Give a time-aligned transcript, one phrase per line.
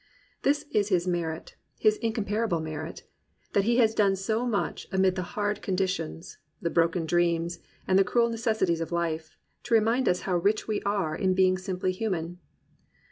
[0.41, 3.03] This is his merit, his incomparable merit,
[3.53, 8.03] that he has done so much, amid the hard conditions, the broken dreams, and the
[8.03, 12.39] cruel necessities of life, to remind us how rich we are in being simply human.